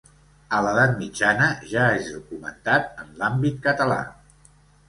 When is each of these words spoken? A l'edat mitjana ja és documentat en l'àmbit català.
A 0.59 0.61
l'edat 0.67 0.95
mitjana 1.01 1.51
ja 1.73 1.85
és 1.99 2.09
documentat 2.15 3.01
en 3.05 3.15
l'àmbit 3.21 3.61
català. 3.69 4.01